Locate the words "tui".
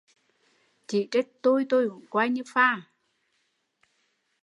1.41-1.65, 1.69-1.89